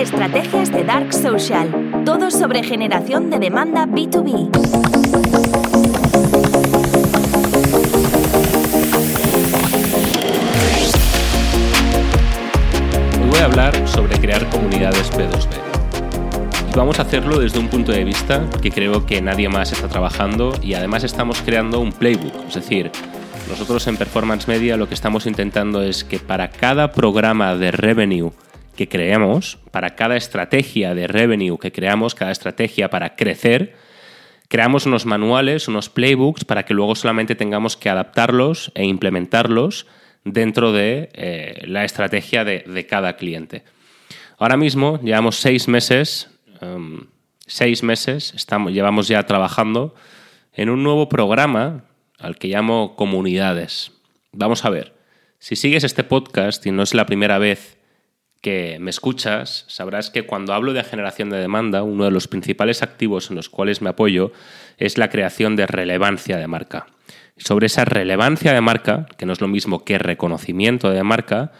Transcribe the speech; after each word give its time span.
Estrategias 0.00 0.72
de 0.72 0.82
Dark 0.82 1.12
Social. 1.12 2.02
Todo 2.06 2.30
sobre 2.30 2.62
generación 2.62 3.28
de 3.28 3.38
demanda 3.38 3.84
B2B. 3.84 4.48
Hoy 13.20 13.28
voy 13.28 13.40
a 13.40 13.44
hablar 13.44 13.86
sobre 13.86 14.18
crear 14.18 14.48
comunidades 14.48 15.12
P2B. 15.12 15.50
Y 16.72 16.74
vamos 16.74 16.98
a 16.98 17.02
hacerlo 17.02 17.38
desde 17.38 17.58
un 17.58 17.68
punto 17.68 17.92
de 17.92 18.02
vista 18.02 18.48
que 18.62 18.70
creo 18.70 19.04
que 19.04 19.20
nadie 19.20 19.50
más 19.50 19.70
está 19.70 19.88
trabajando 19.88 20.54
y 20.62 20.72
además 20.72 21.04
estamos 21.04 21.42
creando 21.42 21.78
un 21.78 21.92
playbook, 21.92 22.48
es 22.48 22.54
decir, 22.54 22.90
nosotros 23.50 23.86
en 23.86 23.98
Performance 23.98 24.48
Media 24.48 24.78
lo 24.78 24.88
que 24.88 24.94
estamos 24.94 25.26
intentando 25.26 25.82
es 25.82 26.04
que 26.04 26.18
para 26.18 26.50
cada 26.50 26.92
programa 26.92 27.54
de 27.54 27.70
revenue 27.70 28.32
que 28.80 28.88
creamos, 28.88 29.58
para 29.72 29.94
cada 29.94 30.16
estrategia 30.16 30.94
de 30.94 31.06
revenue 31.06 31.58
que 31.58 31.70
creamos, 31.70 32.14
cada 32.14 32.32
estrategia 32.32 32.88
para 32.88 33.14
crecer, 33.14 33.76
creamos 34.48 34.86
unos 34.86 35.04
manuales, 35.04 35.68
unos 35.68 35.90
playbooks 35.90 36.46
para 36.46 36.64
que 36.64 36.72
luego 36.72 36.94
solamente 36.94 37.34
tengamos 37.34 37.76
que 37.76 37.90
adaptarlos 37.90 38.72
e 38.74 38.86
implementarlos 38.86 39.86
dentro 40.24 40.72
de 40.72 41.10
eh, 41.12 41.62
la 41.66 41.84
estrategia 41.84 42.42
de, 42.46 42.86
cada 42.88 43.16
cliente. 43.16 43.64
Ahora 44.38 44.56
mismo 44.56 44.98
llevamos 45.02 45.36
seis 45.36 45.68
meses, 45.68 46.30
em, 46.62 47.00
seis 47.46 47.82
meses, 47.82 48.32
estamos, 48.34 48.72
llevamos 48.72 49.08
ya 49.08 49.26
trabajando 49.26 49.94
en 50.54 50.70
un 50.70 50.82
nuevo 50.82 51.10
programa 51.10 51.84
al 52.18 52.38
que 52.38 52.48
llamo 52.48 52.96
comunidades. 52.96 53.92
Vamos 54.32 54.64
a 54.64 54.70
ver, 54.70 54.94
si 55.38 55.54
sigues 55.54 55.84
este 55.84 56.02
podcast 56.02 56.64
y 56.64 56.70
no 56.70 56.82
es 56.82 56.94
la 56.94 57.04
primera 57.04 57.36
vez 57.36 57.76
que 58.40 58.78
me 58.80 58.90
escuchas, 58.90 59.64
sabrás 59.68 60.10
que 60.10 60.24
cuando 60.24 60.54
hablo 60.54 60.72
de 60.72 60.84
generación 60.84 61.30
de 61.30 61.38
demanda, 61.38 61.82
uno 61.82 62.04
de 62.04 62.10
los 62.10 62.28
principales 62.28 62.82
activos 62.82 63.30
en 63.30 63.36
los 63.36 63.48
cuales 63.48 63.82
me 63.82 63.90
apoyo 63.90 64.32
es 64.78 64.98
la 64.98 65.10
creación 65.10 65.56
de 65.56 65.66
relevancia 65.66 66.36
de 66.36 66.46
marca. 66.46 66.86
sobre 67.36 67.66
esa 67.66 67.86
relevancia 67.86 68.52
de 68.52 68.60
marca, 68.60 69.06
que 69.16 69.24
no 69.24 69.32
es 69.32 69.40
lo 69.40 69.48
mismo 69.48 69.82
que 69.82 69.98
reconocimiento 69.98 70.90
de 70.90 71.02
marca, 71.02 71.52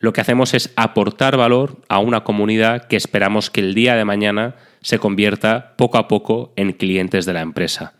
lo 0.00 0.12
que 0.12 0.20
hacemos 0.20 0.52
es 0.52 0.72
aportar 0.74 1.36
valor 1.36 1.76
a 1.88 2.00
una 2.00 2.24
comunidad 2.24 2.88
que 2.88 2.96
esperamos 2.96 3.48
que 3.48 3.60
el 3.60 3.72
día 3.72 3.94
de 3.94 4.04
mañana 4.04 4.56
se 4.80 4.98
convierta 4.98 5.76
poco 5.76 5.96
a 5.96 6.08
poco 6.08 6.52
en 6.56 6.72
clientes 6.72 7.24
de 7.24 7.34
la 7.34 7.42
empresa 7.42 7.94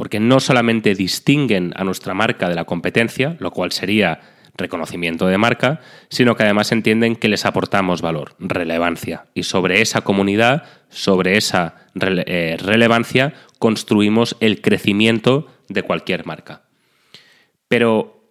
porque 0.00 0.18
no 0.18 0.40
solamente 0.40 0.94
distinguen 0.94 1.74
a 1.76 1.84
nuestra 1.84 2.14
marca 2.14 2.48
de 2.48 2.54
la 2.54 2.64
competencia, 2.64 3.36
lo 3.38 3.50
cual 3.50 3.70
sería 3.70 4.20
reconocimiento 4.56 5.26
de 5.26 5.38
marca, 5.38 5.80
sino 6.08 6.36
que 6.36 6.44
además 6.44 6.72
entienden 6.72 7.16
que 7.16 7.28
les 7.28 7.46
aportamos 7.46 8.02
valor, 8.02 8.34
relevancia. 8.38 9.26
Y 9.34 9.44
sobre 9.44 9.80
esa 9.80 10.02
comunidad, 10.02 10.64
sobre 10.88 11.36
esa 11.36 11.86
eh, 12.00 12.56
relevancia, 12.60 13.34
construimos 13.58 14.36
el 14.40 14.60
crecimiento 14.60 15.46
de 15.68 15.82
cualquier 15.82 16.26
marca. 16.26 16.62
Pero 17.68 18.24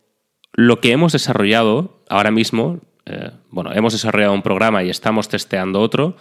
lo 0.53 0.81
que 0.81 0.91
hemos 0.91 1.13
desarrollado 1.13 2.03
ahora 2.09 2.31
mismo, 2.31 2.81
eh, 3.05 3.31
bueno, 3.49 3.71
hemos 3.73 3.93
desarrollado 3.93 4.33
un 4.33 4.41
programa 4.41 4.83
y 4.83 4.89
estamos 4.89 5.29
testeando 5.29 5.79
otro, 5.79 6.17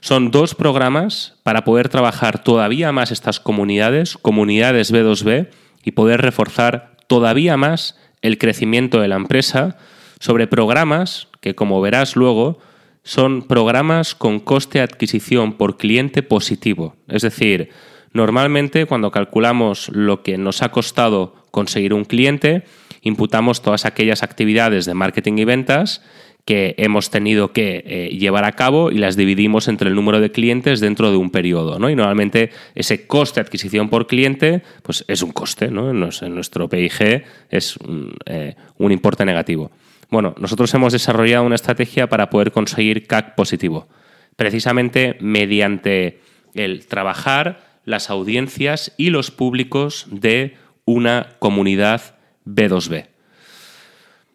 son 0.00 0.30
dos 0.30 0.54
programas 0.54 1.40
para 1.42 1.64
poder 1.64 1.88
trabajar 1.88 2.42
todavía 2.42 2.92
más 2.92 3.10
estas 3.10 3.40
comunidades, 3.40 4.18
comunidades 4.18 4.92
B2B, 4.92 5.48
y 5.84 5.92
poder 5.92 6.22
reforzar 6.22 6.96
todavía 7.06 7.56
más 7.56 7.98
el 8.24 8.38
crecimiento 8.38 9.00
de 9.00 9.08
la 9.08 9.16
empresa 9.16 9.76
sobre 10.18 10.46
programas 10.46 11.28
que, 11.42 11.54
como 11.54 11.82
verás 11.82 12.16
luego, 12.16 12.58
son 13.02 13.42
programas 13.42 14.14
con 14.14 14.40
coste 14.40 14.78
de 14.78 14.84
adquisición 14.84 15.52
por 15.52 15.76
cliente 15.76 16.22
positivo. 16.22 16.96
Es 17.06 17.20
decir, 17.20 17.68
normalmente 18.14 18.86
cuando 18.86 19.10
calculamos 19.10 19.90
lo 19.90 20.22
que 20.22 20.38
nos 20.38 20.62
ha 20.62 20.70
costado 20.70 21.34
conseguir 21.50 21.92
un 21.92 22.06
cliente, 22.06 22.64
imputamos 23.02 23.60
todas 23.60 23.84
aquellas 23.84 24.22
actividades 24.22 24.86
de 24.86 24.94
marketing 24.94 25.34
y 25.36 25.44
ventas 25.44 26.00
que 26.44 26.74
hemos 26.76 27.10
tenido 27.10 27.52
que 27.52 27.82
eh, 27.86 28.16
llevar 28.18 28.44
a 28.44 28.52
cabo 28.52 28.90
y 28.90 28.98
las 28.98 29.16
dividimos 29.16 29.66
entre 29.68 29.88
el 29.88 29.94
número 29.94 30.20
de 30.20 30.30
clientes 30.30 30.80
dentro 30.80 31.10
de 31.10 31.16
un 31.16 31.30
periodo. 31.30 31.78
¿no? 31.78 31.88
Y 31.88 31.96
normalmente 31.96 32.50
ese 32.74 33.06
coste 33.06 33.40
de 33.40 33.46
adquisición 33.46 33.88
por 33.88 34.06
cliente 34.06 34.62
pues 34.82 35.04
es 35.08 35.22
un 35.22 35.32
coste. 35.32 35.70
¿no? 35.70 35.90
En, 35.90 36.34
nuestro 36.34 36.68
PIG 36.68 37.24
es 37.50 37.78
eh, 38.26 38.54
un 38.76 38.92
importe 38.92 39.24
negativo. 39.24 39.70
Bueno, 40.10 40.34
nosotros 40.38 40.72
hemos 40.74 40.92
desarrollado 40.92 41.44
una 41.44 41.54
estrategia 41.54 42.08
para 42.08 42.28
poder 42.28 42.52
conseguir 42.52 43.06
CAC 43.06 43.34
positivo, 43.34 43.88
precisamente 44.36 45.16
mediante 45.20 46.20
el 46.54 46.86
trabajar 46.86 47.80
las 47.86 48.10
audiencias 48.10 48.92
y 48.98 49.10
los 49.10 49.30
públicos 49.30 50.06
de 50.10 50.56
una 50.84 51.36
comunidad 51.38 52.16
B2B. 52.46 53.06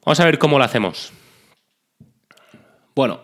Vamos 0.06 0.20
a 0.20 0.26
ver 0.26 0.40
cómo 0.40 0.58
lo 0.58 0.64
hacemos. 0.64 1.14
Bueno, 3.00 3.22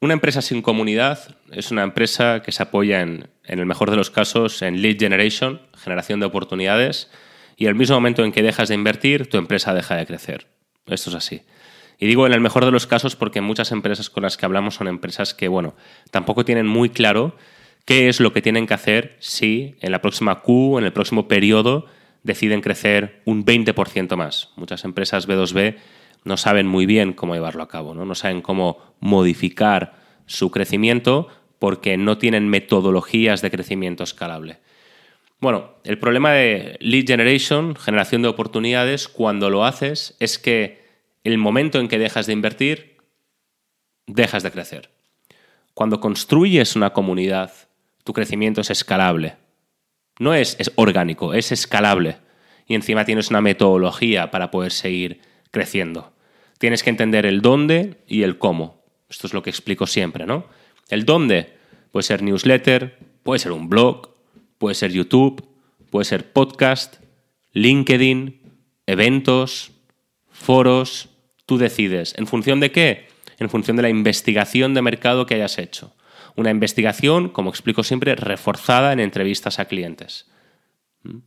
una 0.00 0.14
empresa 0.14 0.40
sin 0.40 0.62
comunidad 0.62 1.36
es 1.52 1.70
una 1.72 1.82
empresa 1.82 2.40
que 2.40 2.52
se 2.52 2.62
apoya 2.62 3.02
en, 3.02 3.28
el 3.44 3.66
mejor 3.66 3.90
de 3.90 3.98
los 3.98 4.08
casos, 4.10 4.62
en 4.62 4.80
lead 4.80 4.96
generation, 4.98 5.60
generación 5.76 6.20
de 6.20 6.26
oportunidades, 6.26 7.10
y 7.58 7.66
el 7.66 7.74
mismo 7.74 7.96
momento 7.96 8.24
en 8.24 8.32
que 8.32 8.42
dejas 8.42 8.70
de 8.70 8.76
invertir, 8.76 9.28
tu 9.28 9.36
empresa 9.36 9.74
deja 9.74 9.94
de 9.94 10.06
crecer. 10.06 10.46
Esto 10.86 11.10
es 11.10 11.16
así. 11.16 11.42
Y 11.98 12.06
digo 12.06 12.26
en 12.26 12.32
el 12.32 12.40
mejor 12.40 12.64
de 12.64 12.70
los 12.70 12.86
casos 12.86 13.14
porque 13.14 13.42
muchas 13.42 13.72
empresas 13.72 14.08
con 14.08 14.22
las 14.22 14.38
que 14.38 14.46
hablamos 14.46 14.76
son 14.76 14.88
empresas 14.88 15.34
que, 15.34 15.48
bueno, 15.48 15.74
tampoco 16.10 16.42
tienen 16.46 16.66
muy 16.66 16.88
claro 16.88 17.36
qué 17.84 18.08
es 18.08 18.20
lo 18.20 18.32
que 18.32 18.40
tienen 18.40 18.66
que 18.66 18.72
hacer 18.72 19.18
si 19.18 19.76
en 19.82 19.92
la 19.92 20.00
próxima 20.00 20.40
Q, 20.40 20.78
en 20.78 20.86
el 20.86 20.94
próximo 20.94 21.28
periodo, 21.28 21.84
deciden 22.22 22.62
crecer 22.62 23.20
un 23.26 23.44
20% 23.44 24.16
más. 24.16 24.48
Muchas 24.56 24.86
empresas 24.86 25.28
B2B 25.28 25.76
no 26.24 26.36
saben 26.36 26.66
muy 26.66 26.86
bien 26.86 27.12
cómo 27.12 27.34
llevarlo 27.34 27.62
a 27.62 27.68
cabo, 27.68 27.94
¿no? 27.94 28.04
no 28.04 28.14
saben 28.14 28.42
cómo 28.42 28.78
modificar 29.00 29.94
su 30.26 30.50
crecimiento 30.50 31.28
porque 31.58 31.96
no 31.96 32.18
tienen 32.18 32.48
metodologías 32.48 33.42
de 33.42 33.50
crecimiento 33.50 34.04
escalable. 34.04 34.58
Bueno, 35.40 35.74
el 35.84 35.98
problema 35.98 36.32
de 36.32 36.76
lead 36.80 37.06
generation, 37.06 37.74
generación 37.74 38.22
de 38.22 38.28
oportunidades, 38.28 39.08
cuando 39.08 39.48
lo 39.48 39.64
haces 39.64 40.16
es 40.20 40.38
que 40.38 40.84
el 41.24 41.38
momento 41.38 41.80
en 41.80 41.88
que 41.88 41.98
dejas 41.98 42.26
de 42.26 42.34
invertir, 42.34 42.98
dejas 44.06 44.42
de 44.42 44.50
crecer. 44.50 44.90
Cuando 45.74 46.00
construyes 46.00 46.76
una 46.76 46.92
comunidad, 46.92 47.52
tu 48.04 48.12
crecimiento 48.12 48.60
es 48.60 48.70
escalable. 48.70 49.36
No 50.18 50.34
es, 50.34 50.56
es 50.58 50.72
orgánico, 50.76 51.32
es 51.32 51.52
escalable. 51.52 52.18
Y 52.66 52.74
encima 52.74 53.04
tienes 53.04 53.30
una 53.30 53.40
metodología 53.40 54.30
para 54.30 54.50
poder 54.50 54.72
seguir 54.72 55.20
creciendo. 55.50 56.12
Tienes 56.58 56.82
que 56.82 56.90
entender 56.90 57.26
el 57.26 57.40
dónde 57.40 58.02
y 58.06 58.22
el 58.22 58.38
cómo. 58.38 58.82
Esto 59.08 59.26
es 59.26 59.34
lo 59.34 59.42
que 59.42 59.50
explico 59.50 59.86
siempre, 59.86 60.26
¿no? 60.26 60.46
El 60.88 61.04
dónde 61.04 61.54
puede 61.90 62.04
ser 62.04 62.22
newsletter, 62.22 62.98
puede 63.22 63.38
ser 63.38 63.52
un 63.52 63.68
blog, 63.68 64.14
puede 64.58 64.74
ser 64.74 64.92
YouTube, 64.92 65.44
puede 65.90 66.04
ser 66.04 66.32
podcast, 66.32 66.96
LinkedIn, 67.52 68.40
eventos, 68.86 69.72
foros. 70.28 71.08
Tú 71.46 71.58
decides. 71.58 72.14
¿En 72.16 72.26
función 72.26 72.60
de 72.60 72.70
qué? 72.70 73.08
En 73.38 73.50
función 73.50 73.76
de 73.76 73.82
la 73.82 73.88
investigación 73.88 74.74
de 74.74 74.82
mercado 74.82 75.26
que 75.26 75.34
hayas 75.34 75.58
hecho. 75.58 75.94
Una 76.36 76.50
investigación, 76.50 77.28
como 77.28 77.50
explico 77.50 77.82
siempre, 77.82 78.14
reforzada 78.14 78.92
en 78.92 79.00
entrevistas 79.00 79.58
a 79.58 79.64
clientes. 79.64 80.30
¿Mm? 81.02 81.18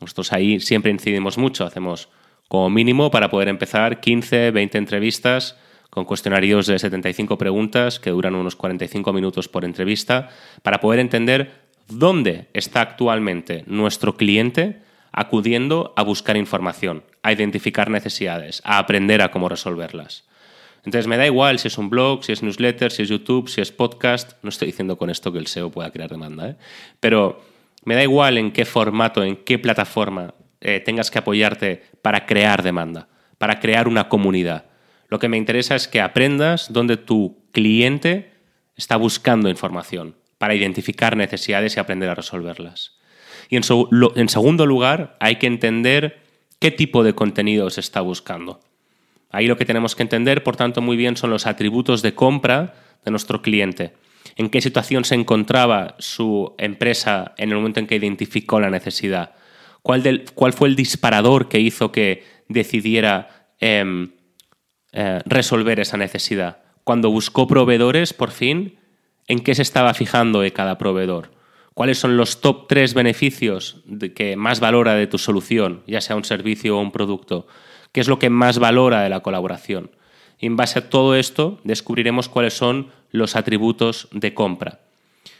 Nosotros 0.00 0.32
ahí 0.32 0.60
siempre 0.60 0.90
incidimos 0.90 1.38
mucho, 1.38 1.64
hacemos 1.64 2.08
como 2.48 2.70
mínimo 2.70 3.10
para 3.10 3.30
poder 3.30 3.48
empezar 3.48 4.00
15, 4.00 4.50
20 4.50 4.78
entrevistas 4.78 5.56
con 5.90 6.04
cuestionarios 6.04 6.66
de 6.66 6.78
75 6.78 7.38
preguntas 7.38 7.98
que 7.98 8.10
duran 8.10 8.34
unos 8.34 8.54
45 8.54 9.14
minutos 9.14 9.48
por 9.48 9.64
entrevista, 9.64 10.28
para 10.62 10.78
poder 10.78 11.00
entender 11.00 11.52
dónde 11.88 12.48
está 12.52 12.82
actualmente 12.82 13.64
nuestro 13.66 14.16
cliente 14.16 14.82
acudiendo 15.10 15.94
a 15.96 16.02
buscar 16.02 16.36
información, 16.36 17.04
a 17.22 17.32
identificar 17.32 17.90
necesidades, 17.90 18.60
a 18.64 18.76
aprender 18.76 19.22
a 19.22 19.30
cómo 19.30 19.48
resolverlas. 19.48 20.24
Entonces 20.84 21.06
me 21.06 21.16
da 21.16 21.24
igual 21.24 21.58
si 21.58 21.68
es 21.68 21.78
un 21.78 21.88
blog, 21.88 22.22
si 22.22 22.32
es 22.32 22.42
newsletter, 22.42 22.92
si 22.92 23.02
es 23.02 23.08
YouTube, 23.08 23.48
si 23.48 23.62
es 23.62 23.72
podcast. 23.72 24.34
No 24.42 24.50
estoy 24.50 24.66
diciendo 24.66 24.98
con 24.98 25.08
esto 25.08 25.32
que 25.32 25.38
el 25.38 25.46
SEO 25.46 25.70
pueda 25.70 25.90
crear 25.90 26.10
demanda, 26.10 26.50
¿eh? 26.50 26.56
pero 27.00 27.40
me 27.84 27.94
da 27.94 28.02
igual 28.02 28.36
en 28.36 28.52
qué 28.52 28.66
formato, 28.66 29.24
en 29.24 29.36
qué 29.36 29.58
plataforma 29.58 30.34
eh, 30.66 30.80
tengas 30.80 31.12
que 31.12 31.20
apoyarte 31.20 31.84
para 32.02 32.26
crear 32.26 32.64
demanda, 32.64 33.06
para 33.38 33.60
crear 33.60 33.86
una 33.86 34.08
comunidad. 34.08 34.64
Lo 35.06 35.20
que 35.20 35.28
me 35.28 35.36
interesa 35.36 35.76
es 35.76 35.86
que 35.86 36.00
aprendas 36.00 36.72
dónde 36.72 36.96
tu 36.96 37.44
cliente 37.52 38.32
está 38.74 38.96
buscando 38.96 39.48
información 39.48 40.16
para 40.38 40.56
identificar 40.56 41.16
necesidades 41.16 41.76
y 41.76 41.78
aprender 41.78 42.08
a 42.08 42.16
resolverlas. 42.16 42.96
Y 43.48 43.54
en, 43.54 43.62
en 44.16 44.28
segundo 44.28 44.66
lugar, 44.66 45.16
hay 45.20 45.36
que 45.36 45.46
entender 45.46 46.20
qué 46.58 46.72
tipo 46.72 47.04
de 47.04 47.14
contenido 47.14 47.70
se 47.70 47.78
está 47.78 48.00
buscando. 48.00 48.58
Ahí 49.30 49.46
lo 49.46 49.56
que 49.56 49.66
tenemos 49.66 49.94
que 49.94 50.02
entender, 50.02 50.42
por 50.42 50.56
tanto, 50.56 50.82
muy 50.82 50.96
bien 50.96 51.16
son 51.16 51.30
los 51.30 51.46
atributos 51.46 52.02
de 52.02 52.16
compra 52.16 52.74
de 53.04 53.12
nuestro 53.12 53.40
cliente, 53.40 53.94
en 54.34 54.50
qué 54.50 54.60
situación 54.60 55.04
se 55.04 55.14
encontraba 55.14 55.94
su 56.00 56.56
empresa 56.58 57.34
en 57.36 57.50
el 57.50 57.56
momento 57.56 57.78
en 57.78 57.86
que 57.86 57.94
identificó 57.94 58.58
la 58.58 58.70
necesidad, 58.70 59.36
cuál, 60.34 60.52
fue 60.52 60.68
el 60.68 60.74
disparador 60.74 61.48
que 61.48 61.60
hizo 61.60 61.92
que 61.92 62.24
decidiera 62.48 63.46
em, 63.60 64.10
eh, 64.92 65.20
resolver 65.24 65.78
esa 65.78 65.96
necesidad. 65.96 66.58
Cuando 66.82 67.10
buscó 67.10 67.46
proveedores, 67.46 68.12
por 68.12 68.32
fin, 68.32 68.80
¿en 69.28 69.38
qué 69.40 69.54
se 69.54 69.62
estaba 69.62 69.94
fijando 69.94 70.40
de 70.40 70.52
cada 70.52 70.76
proveedor? 70.76 71.30
¿Cuáles 71.72 71.98
son 71.98 72.16
los 72.16 72.40
top 72.40 72.66
tres 72.68 72.94
beneficios 72.94 73.84
que 74.16 74.34
más 74.34 74.58
valora 74.58 74.94
de 74.94 75.06
tu 75.06 75.18
solución, 75.18 75.82
ya 75.86 76.00
sea 76.00 76.16
un 76.16 76.24
servicio 76.24 76.76
o 76.76 76.80
un 76.80 76.90
producto? 76.90 77.46
¿Qué 77.92 78.00
es 78.00 78.08
lo 78.08 78.18
que 78.18 78.30
más 78.30 78.58
valora 78.58 79.02
de 79.02 79.08
la 79.08 79.20
colaboración? 79.20 79.92
Y 80.40 80.46
en 80.46 80.56
base 80.56 80.80
a 80.80 80.90
todo 80.90 81.14
esto 81.14 81.60
descubriremos 81.62 82.28
cuáles 82.28 82.54
son 82.54 82.90
los 83.12 83.36
atributos 83.36 84.08
de 84.10 84.34
compra. 84.34 84.80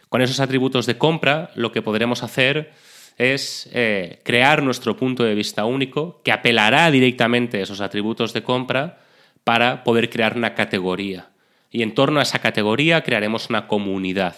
Con 0.09 0.23
esos 0.23 0.39
atributos 0.39 0.87
de 0.87 0.99
compra 0.99 1.51
lo 1.57 1.73
que 1.73 1.83
podremos 1.83 2.23
hacer 2.23 2.73
es 3.17 3.69
eh, 3.73 4.21
crear 4.25 4.63
nuestro 4.63 4.97
punto 4.97 5.25
de 5.25 5.35
vista 5.35 5.65
único 5.65 6.21
que 6.23 6.33
apelará 6.33 6.91
directamente 6.91 7.59
a 7.59 7.63
esos 7.63 7.81
atributos 7.81 8.33
de 8.33 8.43
compra 8.43 9.01
para 9.45 9.85
poder 9.85 10.11
crear 10.11 10.37
una 10.37 10.55
categoría. 10.55 11.31
Y 11.71 11.83
en 11.83 11.95
torno 11.95 12.21
a 12.21 12.25
esa 12.25 12.41
categoría 12.41 13.03
crearemos 13.03 13.49
una 13.49 13.67
comunidad. 13.67 14.37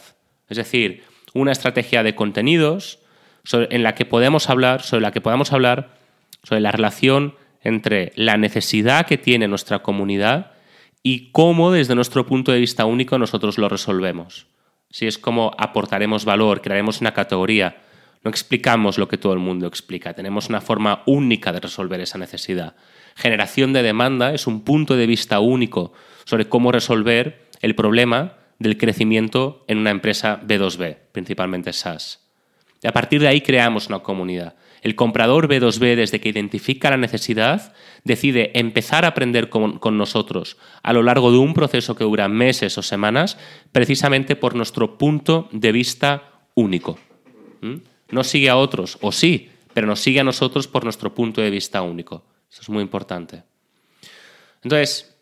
Es 0.49 0.57
decir, 0.57 1.03
una 1.35 1.53
estrategia 1.53 2.03
de 2.03 2.15
contenidos 2.15 3.01
en 3.53 3.83
la 3.83 3.95
que 3.95 4.05
podemos 4.05 4.51
hablar, 4.51 4.83
sobre 4.83 5.03
la 5.03 5.13
que 5.13 5.21
podamos 5.21 5.53
hablar 5.53 5.99
sobre 6.43 6.61
la 6.61 6.73
relación 6.73 7.35
entre 7.63 8.13
la 8.15 8.37
necesidad 8.37 9.07
que 9.07 9.19
tiene 9.19 9.49
nuestra 9.49 9.81
comunidad 9.81 10.53
y 11.03 11.31
cómo 11.31 11.71
desde 11.73 11.95
nuestro 11.95 12.27
punto 12.27 12.53
de 12.53 12.61
vista 12.61 12.85
único 12.85 13.19
nosotros 13.19 13.59
lo 13.59 13.69
resolvemos. 13.69 14.47
Si 14.91 15.07
es 15.07 15.19
como 15.19 15.53
aportaremos 15.59 16.25
valor, 16.25 16.61
crearemos 16.61 17.01
una 17.01 17.13
categoría, 17.13 17.77
no 18.25 18.31
explicamos 18.31 18.99
lo 18.99 19.09
que 19.09 19.19
todo 19.19 19.33
el 19.33 19.39
mundo 19.39 19.67
explica, 19.67 20.15
tenemos 20.15 20.49
una 20.49 20.61
forma 20.61 21.03
única 21.07 21.53
de 21.53 21.61
resolver 21.61 22.01
esa 22.01 22.19
necesidad. 22.19 22.75
Generación 23.15 23.73
de 23.73 23.83
demanda 23.83 24.33
es 24.33 24.47
un 24.47 24.63
punto 24.63 24.97
de 24.97 25.07
vista 25.07 25.41
único 25.41 25.93
sobre 26.25 26.49
cómo 26.49 26.73
resolver 26.73 27.49
el 27.61 27.75
problema 27.75 28.35
del 28.59 28.77
crecimiento 28.77 29.65
en 29.69 29.79
una 29.79 29.91
empresa 29.91 30.41
B2B, 30.43 30.97
principalmente 31.13 31.73
SaaS. 31.73 32.29
Y 32.83 32.87
a 32.87 32.93
partir 32.93 33.21
de 33.21 33.29
ahí 33.29 33.41
creamos 33.41 33.89
una 33.89 34.01
comunidad. 34.01 34.55
El 34.83 34.95
comprador 34.95 35.49
B2B, 35.49 35.97
desde 35.97 36.21
que 36.21 36.29
identifica 36.29 36.91
la 36.91 36.97
necesidad, 36.97 37.75
decide 38.05 38.53
empezar 38.59 39.05
a 39.05 39.09
aprender 39.09 39.49
con, 39.49 39.81
nosotros 39.99 40.57
a 40.83 40.93
lo 40.93 41.03
largo 41.03 41.33
de 41.33 41.39
un 41.39 41.55
proceso 41.55 41.97
que 41.97 42.05
dura 42.05 42.29
meses 42.29 42.79
o 42.79 42.83
semanas, 42.83 43.39
precisamente 43.73 44.37
por 44.37 44.55
nuestro 44.55 44.97
punto 44.97 45.49
de 45.51 45.73
vista 45.73 46.31
único. 46.55 46.99
¿Mm? 47.61 47.77
No 48.11 48.25
sigue 48.25 48.49
a 48.49 48.57
otros, 48.57 48.99
o 49.01 49.13
sí, 49.13 49.51
pero 49.75 49.87
nos 49.87 50.01
sigue 50.01 50.21
a 50.21 50.25
nosotros 50.25 50.67
por 50.67 50.85
nuestro 50.85 51.15
punto 51.15 51.41
de 51.41 51.51
vista 51.51 51.83
único. 51.83 52.25
Eso 52.51 52.63
es 52.63 52.69
muy 52.69 52.83
importante. 52.83 53.43
Entonces, 54.63 55.15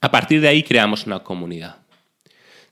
a 0.00 0.10
partir 0.10 0.40
de 0.40 0.48
ahí 0.48 0.62
creamos 0.62 1.06
una 1.06 1.20
comunidad. 1.20 1.78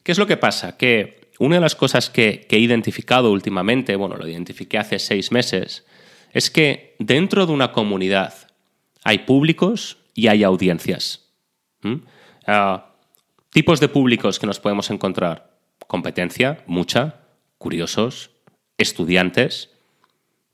¿Qué 0.03 0.13
es 0.13 0.19
lo 0.19 0.27
que 0.27 0.37
pasa? 0.37 0.77
Que 0.77 1.31
una 1.39 1.57
de 1.57 1.61
las 1.61 1.75
cosas 1.75 2.11
que, 2.11 2.47
he 2.51 2.59
identificado 2.59 3.31
últimamente, 3.33 3.97
bueno, 3.97 4.17
lo 4.17 4.29
identifiqué 4.29 4.79
hace 4.79 4.99
seis 4.99 5.33
meses, 5.33 5.85
es 6.33 6.51
que 6.51 6.97
dentro 6.99 7.47
de 7.47 7.53
una 7.53 7.73
comunidad 7.73 8.35
hay 9.03 9.19
públicos 9.19 9.99
y 10.15 10.29
hay 10.29 10.45
audiencias. 10.45 11.33
Ah, 12.47 12.93
tipos 13.51 13.81
de 13.81 13.89
públicos 13.89 14.39
que 14.39 14.47
nos 14.47 14.61
podemos 14.61 14.91
encontrar. 14.91 15.59
Competencia, 15.87 16.63
mucha, 16.67 17.21
curiosos, 17.59 18.31
estudiantes, 18.79 19.71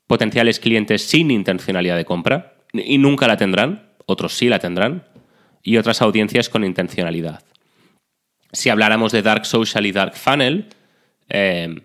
potenciales 0.07 0.59
clientes 0.59 1.03
sin 1.03 1.31
intencionalidad 1.31 1.97
de 1.97 2.05
compra, 2.05 2.55
y 2.73 2.97
nunca 2.97 3.27
la 3.27 3.37
tendrán, 3.37 3.89
otros 4.05 4.33
sí 4.33 4.49
la 4.49 4.59
tendrán, 4.59 5.03
y 5.63 5.77
otras 5.77 6.01
audiencias 6.01 6.49
con 6.49 6.63
intencionalidad. 6.63 7.43
Si 8.51 8.69
habláramos 8.69 9.11
de 9.11 9.21
Dark 9.21 9.45
Social 9.45 9.85
y 9.85 9.91
Dark 9.91 10.15
Funnel, 10.15 10.67
eh, 11.29 11.81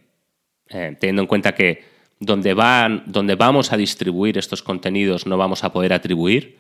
eh, 0.69 0.97
teniendo 0.99 1.23
en 1.23 1.29
cuenta 1.29 1.55
que 1.55 1.85
donde, 2.19 2.55
van, 2.55 3.05
donde 3.07 3.35
vamos 3.35 3.73
a 3.73 3.77
distribuir 3.77 4.39
estos 4.39 4.63
contenidos 4.63 5.27
no 5.27 5.37
vamos 5.37 5.63
a 5.65 5.73
poder 5.73 5.93
atribuir, 5.93 6.59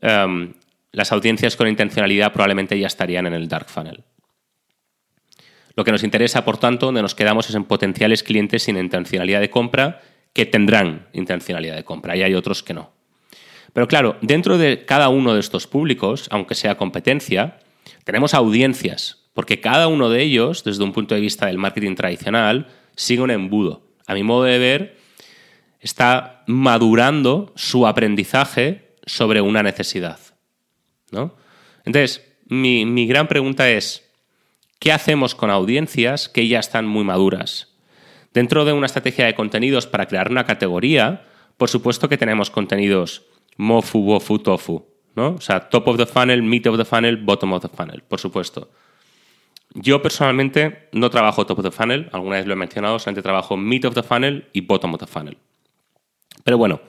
em, 0.00 0.54
las 0.92 1.12
audiencias 1.12 1.56
con 1.56 1.68
intencionalidad 1.68 2.32
probablemente 2.32 2.78
ya 2.78 2.86
estarían 2.86 3.26
en 3.26 3.34
el 3.34 3.48
dark 3.48 3.68
funnel. 3.68 4.02
Lo 5.76 5.84
que 5.84 5.92
nos 5.92 6.02
interesa, 6.02 6.44
por 6.44 6.58
tanto, 6.58 6.86
donde 6.86 7.02
nos 7.02 7.14
quedamos 7.14 7.48
es 7.48 7.54
en 7.54 7.64
potenciales 7.64 8.22
clientes 8.22 8.64
sin 8.64 8.76
intencionalidad 8.76 9.40
de 9.40 9.50
compra 9.50 10.02
que 10.32 10.46
tendrán 10.46 11.08
intencionalidad 11.12 11.76
de 11.76 11.84
compra 11.84 12.16
y 12.16 12.22
hay 12.22 12.34
otros 12.34 12.62
que 12.62 12.74
no. 12.74 12.92
Pero 13.72 13.86
claro, 13.86 14.16
dentro 14.22 14.58
de 14.58 14.84
cada 14.84 15.08
uno 15.10 15.34
de 15.34 15.40
estos 15.40 15.66
públicos, 15.66 16.28
aunque 16.30 16.54
sea 16.54 16.76
competencia, 16.76 17.58
tenemos 18.04 18.34
audiencias, 18.34 19.28
porque 19.34 19.60
cada 19.60 19.86
uno 19.86 20.08
de 20.08 20.22
ellos, 20.22 20.64
desde 20.64 20.82
un 20.82 20.92
punto 20.92 21.14
de 21.14 21.20
vista 21.20 21.46
del 21.46 21.58
marketing 21.58 21.94
tradicional, 21.94 22.68
sigue 22.96 23.22
un 23.22 23.30
embudo 23.30 23.86
a 24.06 24.14
mi 24.14 24.22
modo 24.22 24.44
de 24.44 24.58
ver, 24.58 24.96
está 25.80 26.44
madurando 26.46 27.52
su 27.56 27.86
aprendizaje 27.86 28.94
sobre 29.04 29.40
una 29.40 29.62
necesidad. 29.62 30.18
¿no? 31.10 31.36
Entonces, 31.84 32.24
mi, 32.46 33.06
gran 33.06 33.28
pregunta 33.28 33.68
es, 33.68 34.05
¿qué 34.78 34.92
hacemos 34.92 35.34
con 35.34 35.50
audiencias 35.50 36.28
que 36.28 36.48
ya 36.48 36.58
están 36.58 36.86
muy 36.86 37.04
maduras? 37.04 37.76
Dentro 38.32 38.64
de 38.64 38.72
una 38.72 38.86
estrategia 38.86 39.26
de 39.26 39.34
contenidos 39.34 39.86
para 39.86 40.06
crear 40.06 40.30
una 40.30 40.44
categoría, 40.44 41.26
por 41.56 41.68
supuesto 41.68 42.08
que 42.08 42.18
tenemos 42.18 42.50
contenidos 42.50 43.24
mofu, 43.56 43.98
wofu, 43.98 44.38
tofu. 44.38 44.96
¿no? 45.16 45.30
O 45.30 45.40
sea, 45.40 45.68
top 45.68 45.88
of 45.88 45.96
the 45.96 46.06
funnel, 46.06 46.42
mid 46.42 46.68
of 46.68 46.76
the 46.76 46.84
funnel, 46.84 47.16
bottom 47.16 47.52
of 47.54 47.62
the 47.62 47.68
funnel, 47.68 48.02
por 48.02 48.20
supuesto. 48.20 48.70
Yo 49.74 50.00
personalmente 50.00 50.88
no 50.92 51.10
trabajo 51.10 51.46
top 51.46 51.58
of 51.58 51.64
the 51.64 51.70
funnel, 51.70 52.08
alguna 52.12 52.36
vez 52.36 52.46
lo 52.46 52.52
he 52.52 52.56
mencionado, 52.56 52.98
solamente 52.98 53.22
trabajo 53.22 53.56
mid 53.56 53.86
of 53.86 53.94
the 53.94 54.02
funnel 54.02 54.48
y 54.52 54.60
bottom 54.60 54.94
of 54.94 55.00
the 55.00 55.06
funnel. 55.06 55.38
Pero 56.44 56.58
bueno, 56.58 56.80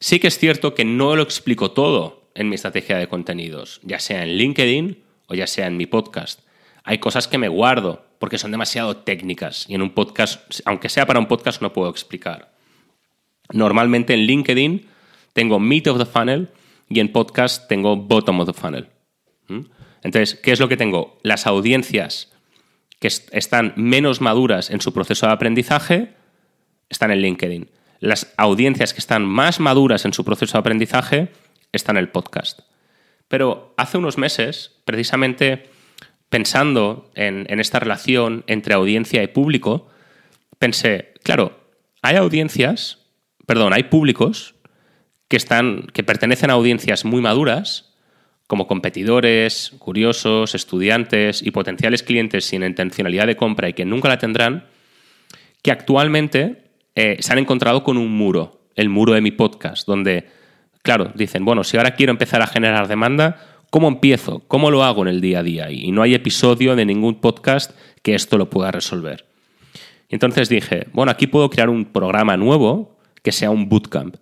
sí 0.00 0.18
que 0.18 0.28
es 0.28 0.38
cierto 0.38 0.74
que 0.74 0.84
no 0.84 1.14
lo 1.14 1.22
explico 1.22 1.70
todo 1.70 2.30
en 2.34 2.48
mi 2.48 2.54
estrategia 2.54 2.96
de 2.96 3.08
contenidos, 3.08 3.80
ya 3.82 4.00
sea 4.00 4.22
en 4.22 4.36
LinkedIn 4.36 5.04
o 5.28 5.34
ya 5.34 5.46
sea 5.46 5.66
en 5.66 5.76
mi 5.76 5.86
podcast. 5.86 6.40
Hay 6.86 6.98
cosas 6.98 7.26
que 7.26 7.36
me 7.36 7.48
guardo 7.48 8.06
porque 8.20 8.38
son 8.38 8.52
demasiado 8.52 8.98
técnicas 8.98 9.66
y 9.68 9.74
en 9.74 9.82
un 9.82 9.90
podcast, 9.90 10.60
aunque 10.64 10.88
sea 10.88 11.04
para 11.04 11.18
un 11.18 11.26
podcast, 11.26 11.60
no 11.60 11.72
puedo 11.72 11.90
explicar. 11.90 12.54
Normalmente 13.52 14.14
en 14.14 14.20
LinkedIn 14.20 14.86
tengo 15.32 15.58
mid 15.58 15.90
of 15.90 15.98
the 15.98 16.06
funnel 16.06 16.48
y 16.88 17.00
en 17.00 17.10
podcast 17.10 17.68
tengo 17.68 17.96
bottom 17.96 18.38
of 18.38 18.46
the 18.46 18.52
funnel. 18.52 18.88
¿Mm? 19.48 19.62
Entonces, 20.04 20.38
¿qué 20.40 20.52
es 20.52 20.60
lo 20.60 20.68
que 20.68 20.76
tengo? 20.76 21.18
Las 21.24 21.48
audiencias 21.48 22.32
que 23.00 23.08
están 23.08 23.72
menos 23.74 24.20
maduras 24.20 24.70
en 24.70 24.80
su 24.80 24.92
proceso 24.92 25.26
de 25.26 25.32
aprendizaje 25.32 26.14
están 26.88 27.10
en 27.10 27.20
LinkedIn. 27.20 27.68
Las 27.98 28.32
audiencias 28.36 28.94
que 28.94 29.00
están 29.00 29.24
más 29.24 29.58
maduras 29.58 30.04
en 30.04 30.12
su 30.12 30.24
proceso 30.24 30.52
de 30.52 30.60
aprendizaje 30.60 31.32
están 31.72 31.96
en 31.96 32.04
el 32.04 32.10
podcast. 32.10 32.60
Pero 33.26 33.74
hace 33.76 33.98
unos 33.98 34.18
meses, 34.18 34.76
precisamente 34.84 35.74
pensando 36.36 37.10
en, 37.14 37.46
esta 37.60 37.78
relación 37.78 38.44
entre 38.46 38.74
audiencia 38.74 39.22
y 39.22 39.28
público, 39.28 39.88
pensé, 40.58 41.14
claro, 41.22 41.58
hay 42.02 42.16
audiencias, 42.16 43.06
perdón, 43.46 43.72
hay 43.72 43.84
públicos 43.84 44.54
que, 45.28 45.38
están, 45.38 45.86
que 45.94 46.02
pertenecen 46.02 46.50
a 46.50 46.52
audiencias 46.52 47.06
muy 47.06 47.22
maduras 47.22 47.94
como 48.46 48.66
competidores, 48.66 49.72
curiosos, 49.78 50.54
estudiantes 50.54 51.40
y 51.40 51.52
potenciales 51.52 52.02
clientes 52.02 52.44
sin 52.44 52.62
intencionalidad 52.62 53.26
de 53.26 53.36
compra 53.36 53.70
y 53.70 53.72
que 53.72 53.86
nunca 53.86 54.10
la 54.10 54.18
tendrán, 54.18 54.66
que 55.62 55.70
actualmente 55.70 56.64
eh, 56.96 57.16
se 57.20 57.32
han 57.32 57.38
encontrado 57.38 57.82
con 57.82 57.96
un 57.96 58.10
muro, 58.10 58.68
el 58.74 58.90
muro 58.90 59.14
de 59.14 59.22
mi 59.22 59.30
podcast, 59.30 59.86
donde, 59.88 60.28
claro, 60.82 61.12
dicen, 61.14 61.46
bueno, 61.46 61.64
si 61.64 61.78
ahora 61.78 61.94
quiero 61.94 62.10
empezar 62.10 62.42
a 62.42 62.46
generar 62.46 62.88
demanda, 62.88 63.55
¿cómo 63.70 63.88
empiezo? 63.88 64.42
¿Cómo 64.48 64.70
lo 64.70 64.84
hago 64.84 65.02
en 65.02 65.08
el 65.08 65.20
día 65.20 65.40
a 65.40 65.42
día? 65.42 65.70
Y 65.70 65.92
no 65.92 66.02
hay 66.02 66.14
episodio 66.14 66.76
de 66.76 66.84
ningún 66.84 67.20
podcast 67.20 67.72
que 68.02 68.14
esto 68.14 68.38
lo 68.38 68.50
pueda 68.50 68.70
resolver. 68.70 69.26
Entonces 70.08 70.48
dije, 70.48 70.86
bueno, 70.92 71.10
aquí 71.12 71.26
puedo 71.26 71.50
crear 71.50 71.68
un 71.68 71.86
programa 71.86 72.36
nuevo 72.36 72.96
que 73.22 73.32
sea 73.32 73.50
un 73.50 73.68
bootcamp, 73.68 74.16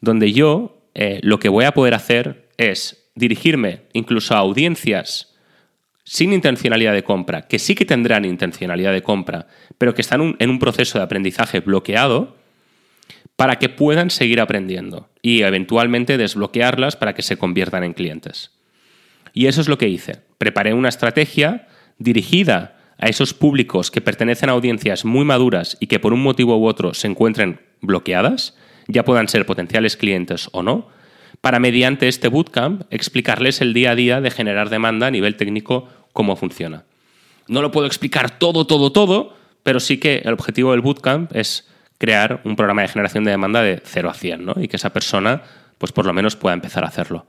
donde 0.00 0.32
yo 0.32 0.82
eh, 0.94 1.20
lo 1.22 1.38
que 1.38 1.48
voy 1.48 1.64
a 1.64 1.72
poder 1.72 1.94
hacer 1.94 2.48
es 2.56 3.08
dirigirme 3.14 3.82
incluso 3.92 4.34
a 4.34 4.38
audiencias 4.38 5.34
sin 6.04 6.32
intencionalidad 6.32 6.92
de 6.92 7.04
compra, 7.04 7.42
que 7.42 7.58
sí 7.58 7.74
que 7.74 7.84
tendrán 7.84 8.24
intencionalidad 8.24 8.92
de 8.92 9.02
compra, 9.02 9.46
pero 9.78 9.94
que 9.94 10.02
están 10.02 10.36
en 10.38 10.50
un 10.50 10.58
proceso 10.58 10.98
de 10.98 11.04
aprendizaje 11.04 11.60
bloqueado, 11.60 12.36
para 13.36 13.58
que 13.58 13.68
puedan 13.68 14.10
seguir 14.10 14.40
aprendiendo 14.40 15.08
y 15.22 15.42
eventualmente 15.42 16.16
desbloquearlas 16.16 16.96
para 16.96 17.14
que 17.14 17.22
se 17.22 17.36
conviertan 17.36 17.84
en 17.84 17.92
clientes. 17.92 18.52
Y 19.34 19.48
eso 19.48 19.60
es 19.60 19.68
lo 19.68 19.76
que 19.76 19.88
hice. 19.88 20.20
Preparé 20.38 20.72
una 20.72 20.88
estrategia 20.88 21.66
dirigida 21.98 22.76
a 22.98 23.08
esos 23.08 23.34
públicos 23.34 23.90
que 23.90 24.00
pertenecen 24.00 24.48
a 24.48 24.52
audiencias 24.52 25.04
muy 25.04 25.24
maduras 25.24 25.76
y 25.80 25.88
que 25.88 25.98
por 25.98 26.14
un 26.14 26.22
motivo 26.22 26.56
u 26.56 26.66
otro 26.66 26.94
se 26.94 27.08
encuentren 27.08 27.60
bloqueadas, 27.82 28.54
ya 28.86 29.04
puedan 29.04 29.28
ser 29.28 29.44
potenciales 29.44 29.96
clientes 29.96 30.48
o 30.52 30.62
no, 30.62 30.88
para 31.40 31.58
mediante 31.58 32.08
este 32.08 32.28
bootcamp 32.28 32.82
explicarles 32.90 33.60
el 33.60 33.74
día 33.74 33.90
a 33.90 33.94
día 33.96 34.20
de 34.20 34.30
generar 34.30 34.70
demanda 34.70 35.08
a 35.08 35.10
nivel 35.10 35.36
técnico 35.36 35.88
cómo 36.12 36.36
funciona. 36.36 36.84
No 37.48 37.60
lo 37.60 37.72
puedo 37.72 37.86
explicar 37.86 38.38
todo, 38.38 38.66
todo, 38.66 38.92
todo, 38.92 39.36
pero 39.62 39.80
sí 39.80 39.98
que 39.98 40.22
el 40.24 40.32
objetivo 40.32 40.70
del 40.70 40.80
bootcamp 40.80 41.34
es 41.34 41.68
crear 41.98 42.40
un 42.44 42.54
programa 42.54 42.82
de 42.82 42.88
generación 42.88 43.24
de 43.24 43.32
demanda 43.32 43.62
de 43.62 43.82
0 43.84 44.10
a 44.10 44.14
100, 44.14 44.44
¿no? 44.44 44.54
Y 44.58 44.68
que 44.68 44.76
esa 44.76 44.92
persona, 44.92 45.42
pues 45.78 45.92
por 45.92 46.06
lo 46.06 46.12
menos 46.12 46.36
pueda 46.36 46.54
empezar 46.54 46.84
a 46.84 46.88
hacerlo. 46.88 47.26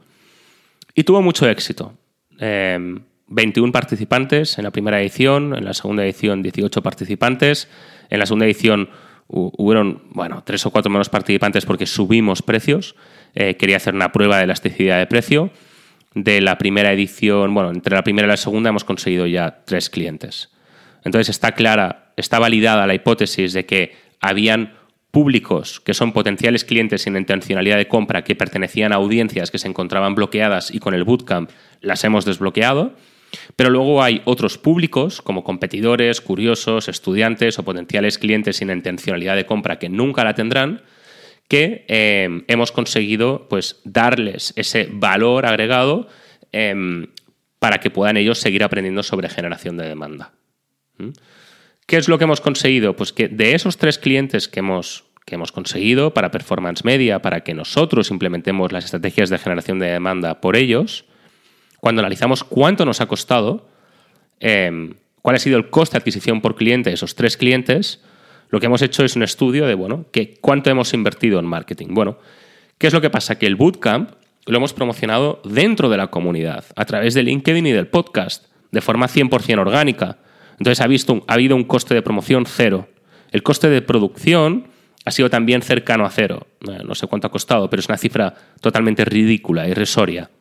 Y 0.95 1.03
tuvo 1.03 1.21
mucho 1.21 1.47
éxito. 1.47 1.93
21 2.39 3.67
em, 3.67 3.71
participantes 3.71 4.57
en 4.57 4.63
la 4.63 4.71
primera 4.71 5.01
edición, 5.01 5.55
en 5.55 5.65
la 5.65 5.73
segunda 5.73 6.03
edición 6.03 6.41
18 6.41 6.81
participantes, 6.81 7.67
en 8.09 8.19
la 8.19 8.25
segunda 8.25 8.45
edición 8.45 8.89
hubieron, 9.27 10.03
bueno, 10.11 10.43
tres 10.45 10.65
o 10.65 10.71
cuatro 10.71 10.91
menos 10.91 11.09
participantes 11.09 11.65
porque 11.65 11.85
subimos 11.85 12.41
precios. 12.41 12.95
Eh, 13.33 13.55
quería 13.57 13.77
hacer 13.77 13.93
una 13.93 14.11
prueba 14.11 14.37
de 14.37 14.43
elasticidad 14.43 14.99
de 14.99 15.07
precio. 15.07 15.51
De 16.13 16.39
la 16.39 16.57
primera 16.57 16.93
edición, 16.93 17.53
bueno, 17.53 17.71
entre 17.71 17.95
la 17.95 18.03
primera 18.03 18.27
y 18.27 18.29
la 18.29 18.37
segunda 18.37 18.69
hemos 18.69 18.85
conseguido 18.85 19.27
ya 19.27 19.63
tres 19.65 19.89
clientes. 19.89 20.49
Entonces 21.03 21.29
está 21.29 21.51
clara, 21.51 22.13
está 22.15 22.39
validada 22.39 22.87
la 22.87 22.93
hipótesis 22.93 23.51
de 23.51 23.65
que 23.65 23.95
habían 24.21 24.73
públicos 25.15 25.79
que 25.79 25.93
son 25.93 26.11
potenciales 26.11 26.65
clientes 26.65 27.03
sin 27.03 27.15
intencionalidad 27.15 27.77
de 27.77 27.87
compra 27.87 28.25
que 28.25 28.35
pertenecían 28.35 28.91
a 28.91 28.97
audiencias 28.97 29.49
que 29.49 29.57
se 29.57 29.69
encontraban 29.69 30.13
bloqueadas 30.13 30.71
y 30.75 30.79
con 30.79 30.93
el 30.93 31.05
bootcamp 31.05 31.51
las 31.79 32.03
hemos 32.03 32.25
desbloqueado. 32.25 32.97
Pero 33.55 33.69
luego 33.69 34.03
hay 34.03 34.21
otros 34.25 34.57
públicos, 34.57 35.21
como 35.21 35.45
competidores, 35.45 36.19
curiosos, 36.19 36.89
estudiantes 36.89 37.57
o 37.57 37.63
potenciales 37.63 38.17
clientes 38.17 38.57
sin 38.57 38.69
intencionalidad 38.69 39.37
de 39.37 39.45
compra 39.45 39.79
que 39.79 39.87
nunca 39.87 40.25
la 40.25 40.35
tendrán, 40.35 40.83
que 41.47 41.85
eh, 41.87 42.43
hemos 42.49 42.73
conseguido 42.73 43.47
pues, 43.47 43.79
darles 43.85 44.51
ese 44.57 44.89
valor 44.91 45.45
agregado 45.45 46.09
em, 46.51 47.07
para 47.59 47.79
que 47.79 47.89
puedan 47.89 48.17
ellos 48.17 48.39
seguir 48.39 48.65
aprendiendo 48.65 49.01
sobre 49.01 49.29
generación 49.29 49.77
de 49.77 49.87
demanda. 49.87 50.33
¿Mm? 50.97 51.11
¿Qué 51.85 51.97
es 51.97 52.07
lo 52.07 52.17
que 52.17 52.23
hemos 52.23 52.41
conseguido? 52.41 52.95
Pues 52.95 53.13
que 53.13 53.27
de 53.27 53.53
esos 53.53 53.77
tres 53.77 53.99
clientes 53.99 54.47
que 54.47 54.59
hemos, 54.59 55.04
que 55.25 55.35
hemos 55.35 55.51
conseguido 55.51 56.13
para 56.13 56.31
Performance 56.31 56.85
Media, 56.85 57.21
para 57.21 57.41
que 57.41 57.55
nosotros 57.55 58.11
implementemos 58.11 58.71
las 58.71 58.85
estrategias 58.85 59.29
de 59.29 59.39
generación 59.39 59.79
de 59.79 59.87
demanda 59.87 60.39
por 60.39 60.55
ellos, 60.55 61.05
cuando 61.81 62.01
analizamos 62.01 62.43
cuánto 62.43 62.85
nos 62.85 63.01
ha 63.01 63.07
costado, 63.07 63.67
em, 64.39 64.93
cuál 65.23 65.35
ha 65.35 65.39
sido 65.39 65.57
el 65.57 65.69
coste 65.71 65.93
de 65.93 65.97
adquisición 65.99 66.41
por 66.41 66.55
cliente 66.55 66.91
de 66.91 66.93
esos 66.93 67.15
tres 67.15 67.37
clientes, 67.37 68.03
lo 68.49 68.59
que 68.59 68.67
hemos 68.67 68.83
hecho 68.83 69.03
es 69.03 69.15
un 69.15 69.23
estudio 69.23 69.65
de, 69.65 69.73
bueno, 69.73 70.05
que 70.11 70.35
cuánto 70.35 70.69
hemos 70.69 70.93
invertido 70.93 71.39
en 71.39 71.45
marketing. 71.45 71.87
Bueno, 71.89 72.19
¿qué 72.77 72.87
es 72.87 72.93
lo 72.93 73.01
que 73.01 73.09
pasa? 73.09 73.39
Que 73.39 73.47
el 73.47 73.55
bootcamp 73.55 74.11
lo 74.45 74.57
hemos 74.57 74.73
promocionado 74.73 75.41
dentro 75.43 75.89
de 75.89 75.97
la 75.97 76.07
comunidad, 76.07 76.65
a 76.75 76.85
través 76.85 77.15
de 77.15 77.23
LinkedIn 77.23 77.65
y 77.65 77.71
del 77.71 77.87
podcast, 77.87 78.45
de 78.71 78.81
forma 78.81 79.07
100% 79.07 79.59
orgánica. 79.59 80.19
Entonces 80.59 80.81
ha, 80.81 80.87
visto, 80.87 81.23
ha 81.27 81.33
habido 81.33 81.55
un 81.55 81.63
coste 81.63 81.95
de 81.95 82.03
promoción 82.03 82.45
cero. 82.45 82.87
El 83.31 83.41
coste 83.41 83.69
de 83.69 83.81
producción 83.81 84.67
ha 85.05 85.11
sido 85.11 85.29
también 85.29 85.61
cercano 85.61 86.05
a 86.05 86.09
cero. 86.09 86.47
No 86.83 86.95
sé 86.95 87.05
cuánto 87.07 87.27
ha 87.27 87.31
costado, 87.31 87.69
pero 87.69 87.79
es 87.79 87.87
una 87.87 87.97
cifra 87.97 88.33
totalmente 88.59 89.05
ridícula, 89.05 89.67
irrisoria. 89.67 90.31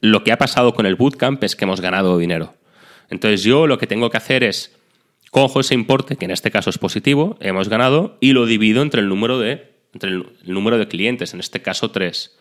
Lo 0.00 0.24
que 0.24 0.32
ha 0.32 0.38
pasado 0.38 0.74
con 0.74 0.86
el 0.86 0.96
bootcamp 0.96 1.42
es 1.44 1.54
que 1.54 1.64
hemos 1.64 1.80
ganado 1.80 2.18
dinero. 2.18 2.54
Entonces 3.10 3.42
yo 3.44 3.66
lo 3.66 3.78
que 3.78 3.86
tengo 3.86 4.10
que 4.10 4.16
hacer 4.16 4.42
es 4.42 4.76
cojo 5.30 5.60
ese 5.60 5.74
importe, 5.74 6.16
que 6.16 6.24
en 6.24 6.32
este 6.32 6.50
caso 6.50 6.68
es 6.68 6.78
positivo, 6.78 7.36
hemos 7.40 7.68
ganado, 7.68 8.18
y 8.20 8.32
lo 8.32 8.44
divido 8.44 8.82
entre 8.82 9.00
el 9.00 9.08
número 9.08 9.38
de, 9.38 9.72
entre 9.94 10.10
el 10.10 10.26
número 10.44 10.76
de 10.76 10.88
clientes, 10.88 11.32
en 11.32 11.40
este 11.40 11.62
caso 11.62 11.92
tres. 11.92 12.36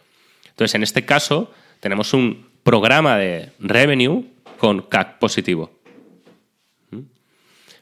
Entonces 0.49 0.73
en 0.73 0.83
este 0.83 1.05
caso 1.05 1.51
tenemos 1.79 2.13
un 2.13 2.47
programa 2.63 3.17
de 3.17 3.51
revenue 3.59 4.25
con 4.57 4.81
CAC 4.81 5.19
positivo. 5.19 5.71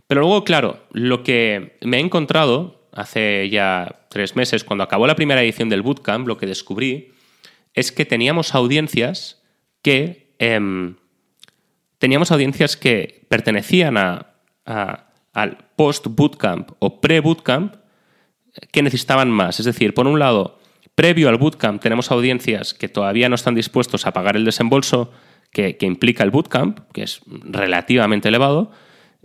Pero 0.08 0.22
luego, 0.22 0.44
claro, 0.44 0.84
lo 0.92 1.24
que 1.24 1.78
me 1.82 1.98
he 1.98 2.00
encontrado 2.02 2.85
hace 2.96 3.50
ya 3.50 4.08
tres 4.10 4.36
meses, 4.36 4.64
cuando 4.64 4.84
acabó 4.84 5.06
la 5.06 5.16
primera 5.16 5.44
edición 5.44 5.70
del 5.70 5.82
Bootcamp, 5.82 6.28
lo 6.28 6.38
que 6.38 6.46
descubrí 6.48 7.12
es 7.74 7.92
que 7.92 8.06
teníamos 8.06 8.56
audiencias 8.56 9.44
que 9.82 10.34
em, 10.40 10.96
teníamos 12.00 12.32
audiencias 12.32 12.78
que 12.78 13.26
pertenecían 13.28 13.98
al 13.98 15.58
post-bootcamp 15.76 16.72
o 16.80 17.02
pre-bootcamp 17.02 17.76
que 18.72 18.82
necesitaban 18.82 19.30
más. 19.30 19.60
Es 19.60 19.66
decir, 19.66 19.94
por 19.94 20.08
un 20.08 20.18
lado, 20.18 20.60
previo 20.96 21.28
al 21.28 21.38
bootcamp 21.38 21.82
tenemos 21.82 22.10
audiencias 22.12 22.74
que 22.74 22.88
todavía 22.88 23.28
no 23.28 23.36
están 23.36 23.56
dispuestos 23.56 24.08
a 24.08 24.14
pagar 24.14 24.38
el 24.38 24.46
desembolso 24.46 25.12
que 25.52 25.78
implica 25.82 26.24
el 26.24 26.32
bootcamp, 26.32 26.80
que 26.92 27.04
es 27.04 27.22
relativamente 27.28 28.28
elevado, 28.30 28.72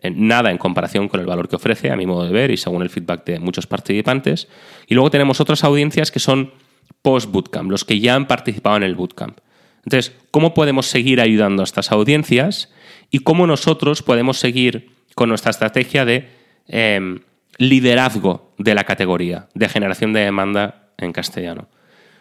nada 0.02 0.50
en 0.50 0.59
comparación 0.59 1.09
con 1.09 1.21
el 1.21 1.26
valor 1.26 1.49
que 1.49 1.57
ofrece, 1.57 1.90
a 1.90 1.97
mi 1.97 2.07
modo 2.07 2.25
de 2.25 2.33
ver 2.33 2.50
y 2.50 2.57
según 2.57 2.83
el 2.83 2.90
feedback 2.90 3.25
de 3.25 3.38
muchos 3.38 3.66
participantes. 3.66 4.49
Y 4.87 4.95
luego 4.95 5.11
tenemos 5.11 5.40
otras 5.40 5.64
audiencias 5.64 6.11
que 6.11 6.21
son 6.21 6.52
post-bootcamp, 7.02 7.71
los 7.71 7.85
que 7.85 8.00
ya 8.00 8.14
han 8.14 8.26
participado 8.26 8.76
en 8.76 8.83
el 8.83 8.95
bootcamp. 8.95 9.38
Entonces, 9.85 10.14
¿cómo 10.30 10.54
podemos 10.54 10.87
seguir 10.87 11.21
ayudando 11.21 11.62
a 11.62 11.64
estas 11.64 11.90
audiencias 11.92 12.73
y 13.11 13.21
cómo 13.21 13.47
nosotros 13.47 14.02
podemos 14.02 14.38
seguir 14.38 14.90
con 15.14 15.28
nuestra 15.28 15.50
estrategia 15.50 16.04
de 16.04 16.28
em, 16.69 17.21
liderazgo 17.59 18.52
de 18.59 18.75
la 18.75 18.85
categoría, 18.85 19.49
de 19.54 19.69
generación 19.69 20.12
de 20.12 20.21
demanda 20.21 20.92
en 20.99 21.12
castellano? 21.12 21.69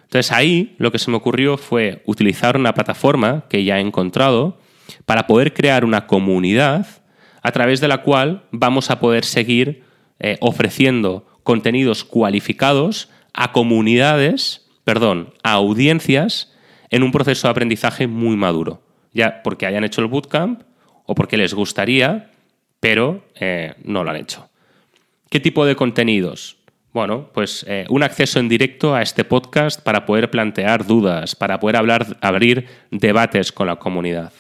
Entonces 0.04 0.32
ahí 0.32 0.76
lo 0.80 0.92
que 0.92 1.00
se 1.00 1.12
me 1.12 1.18
ocurrió 1.18 1.58
fue 1.58 2.02
utilizar 2.06 2.58
una 2.58 2.74
plataforma 2.74 3.46
que 3.50 3.64
ya 3.64 3.78
he 3.78 3.82
encontrado 3.82 4.58
para 5.06 5.28
poder 5.28 5.54
crear 5.54 5.86
una 5.86 6.08
comunidad 6.08 6.88
a 7.42 7.52
través 7.52 7.80
de 7.82 7.88
la 7.88 8.02
cual 8.02 8.44
vamos 8.52 8.90
a 8.90 9.00
poder 9.00 9.26
seguir 9.26 9.84
eh, 10.20 10.38
ofreciendo 10.42 11.26
contenidos 11.44 12.04
cualificados 12.04 13.10
a 13.34 13.52
comunidades, 13.52 14.68
perdón, 14.84 15.34
a 15.44 15.54
audiencias 15.54 16.54
en 16.90 17.04
un 17.04 17.12
proceso 17.12 17.48
de 17.48 17.52
aprendizaje 17.52 18.08
muy 18.08 18.36
maduro, 18.36 18.82
ya 19.14 19.42
porque 19.44 19.66
hayan 19.66 19.84
hecho 19.84 20.02
el 20.02 20.08
bootcamp 20.08 20.64
o 21.06 21.16
porque 21.16 21.38
les 21.38 21.54
gustaría, 21.54 22.32
pero 22.80 23.24
eh, 23.40 23.74
no 23.84 24.04
lo 24.04 24.12
han 24.12 24.18
hecho. 24.18 24.50
¿Qué 25.30 25.40
tipo 25.40 25.66
de 25.66 25.76
contenidos? 25.76 26.58
Bueno, 26.92 27.30
pues 27.34 27.64
eh, 27.68 27.86
un 27.90 28.02
acceso 28.02 28.40
en 28.40 28.50
directo 28.50 28.96
a 28.96 29.04
este 29.04 29.24
podcast 29.24 29.82
para 29.82 30.06
poder 30.06 30.32
plantear 30.32 30.86
dudas, 30.86 31.36
para 31.36 31.60
poder 31.60 31.76
hablar, 31.76 32.18
abrir 32.20 32.68
debates 32.90 33.52
con 33.52 33.68
la 33.68 33.76
comunidad 33.76 34.34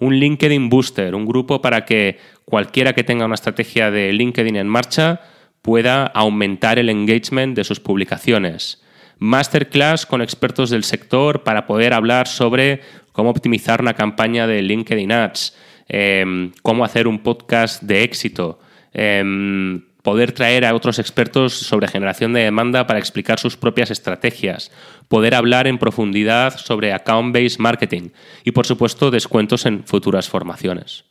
un 0.00 0.18
LinkedIn 0.18 0.68
Booster, 0.68 1.14
un 1.14 1.26
grupo 1.26 1.62
para 1.62 1.84
que 1.84 2.18
cualquiera 2.44 2.94
que 2.94 3.04
tenga 3.04 3.26
una 3.26 3.34
estrategia 3.34 3.90
de 3.90 4.12
LinkedIn 4.12 4.56
en 4.56 4.66
marcha 4.66 5.20
pueda 5.62 6.06
aumentar 6.06 6.78
el 6.78 6.88
engagement 6.88 7.54
de 7.54 7.64
sus 7.64 7.80
publicaciones. 7.80 8.82
Masterclass 9.18 10.06
con 10.06 10.22
expertos 10.22 10.70
del 10.70 10.82
sector 10.82 11.42
para 11.42 11.66
poder 11.66 11.92
hablar 11.92 12.26
sobre 12.26 12.80
cómo 13.12 13.30
optimizar 13.30 13.82
una 13.82 13.94
campaña 13.94 14.46
de 14.46 14.62
LinkedIn 14.62 15.12
Ads, 15.12 15.56
em, 15.88 16.52
cómo 16.62 16.84
hacer 16.84 17.06
un 17.06 17.18
podcast 17.18 17.82
de 17.82 18.02
éxito, 18.02 18.58
em, 18.94 19.82
poder 20.02 20.32
traer 20.32 20.64
a 20.64 20.74
otros 20.74 20.98
expertos 20.98 21.54
sobre 21.54 21.88
generación 21.88 22.32
de 22.32 22.40
demanda 22.40 22.86
para 22.86 22.98
explicar 22.98 23.38
sus 23.38 23.56
propias 23.56 23.90
estrategias, 23.90 24.70
poder 25.08 25.34
hablar 25.34 25.66
en 25.66 25.78
profundidad 25.78 26.56
sobre 26.56 26.92
account-based 26.92 27.58
marketing 27.58 28.10
y, 28.44 28.52
por 28.52 28.66
supuesto, 28.66 29.10
descuentos 29.10 29.66
en 29.66 29.84
futuras 29.84 30.28
formaciones. 30.28 31.04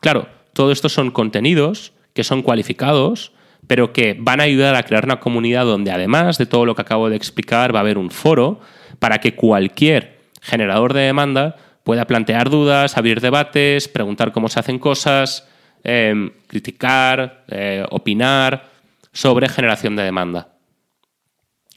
Claro, 0.00 0.28
todo 0.52 0.72
esto 0.72 0.88
son 0.88 1.10
contenidos 1.10 1.92
que 2.12 2.24
son 2.24 2.42
cualificados, 2.42 3.32
pero 3.66 3.92
que 3.92 4.16
van 4.18 4.40
a 4.40 4.44
ayudar 4.44 4.74
a 4.74 4.82
crear 4.82 5.04
una 5.04 5.20
comunidad 5.20 5.64
donde, 5.64 5.92
además 5.92 6.38
de 6.38 6.46
todo 6.46 6.66
lo 6.66 6.74
que 6.74 6.82
acabo 6.82 7.08
de 7.08 7.16
explicar, 7.16 7.74
va 7.74 7.78
a 7.78 7.82
haber 7.82 7.98
un 7.98 8.10
foro 8.10 8.60
para 8.98 9.18
que 9.18 9.34
cualquier 9.34 10.20
generador 10.40 10.92
de 10.92 11.00
demanda 11.02 11.56
pueda 11.84 12.06
plantear 12.06 12.50
dudas, 12.50 12.96
abrir 12.96 13.20
debates, 13.20 13.88
preguntar 13.88 14.32
cómo 14.32 14.48
se 14.48 14.60
hacen 14.60 14.78
cosas, 14.78 15.48
Em, 15.84 16.30
criticar, 16.46 17.44
eh, 17.48 17.84
opinar 17.90 18.70
sobre 19.12 19.48
generación 19.48 19.96
de 19.96 20.04
demanda. 20.04 20.54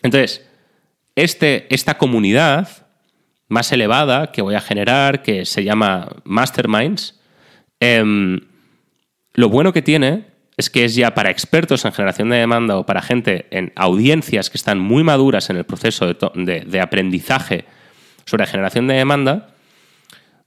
Entonces, 0.03 0.45
este, 1.15 1.65
esta 1.73 1.97
comunidad 1.97 2.69
más 3.47 3.71
elevada 3.71 4.31
que 4.31 4.43
voy 4.43 4.53
a 4.53 4.61
generar, 4.61 5.23
que 5.23 5.45
se 5.45 5.63
llama 5.63 6.07
Masterminds, 6.23 7.19
em, 7.79 8.41
lo 9.33 9.49
bueno 9.49 9.73
que 9.73 9.81
tiene 9.81 10.25
es 10.55 10.69
que 10.69 10.85
es 10.85 10.93
ya 10.93 11.15
para 11.15 11.31
expertos 11.31 11.83
en 11.83 11.91
generación 11.91 12.29
de 12.29 12.37
demanda 12.37 12.77
o 12.77 12.85
para 12.85 13.01
gente 13.01 13.47
en 13.49 13.73
audiencias 13.75 14.51
que 14.51 14.57
están 14.57 14.77
muy 14.77 15.03
maduras 15.03 15.49
en 15.49 15.57
el 15.57 15.63
proceso 15.63 16.13
de, 16.13 16.59
de 16.61 16.79
aprendizaje 16.79 17.65
sobre 18.25 18.45
generación 18.45 18.85
de 18.85 18.93
demanda, 18.93 19.54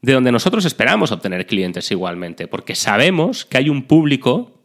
de 0.00 0.12
donde 0.12 0.32
nosotros 0.32 0.64
esperamos 0.64 1.12
obtener 1.12 1.46
clientes 1.46 1.90
igualmente, 1.90 2.46
porque 2.46 2.74
sabemos 2.74 3.44
que 3.44 3.58
hay 3.58 3.68
un 3.68 3.82
público 3.82 4.62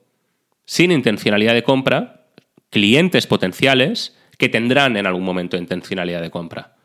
sin 0.65 0.91
intencionalidad 0.91 1.53
de 1.53 1.63
compra, 1.63 2.27
clientes 2.69 3.27
potenciales 3.27 4.15
que 4.37 4.49
tendrán 4.49 4.97
en 4.97 5.07
algún 5.07 5.23
momento 5.23 5.57
intencionalidad 5.57 6.21
de 6.21 6.31
compra. 6.31 6.75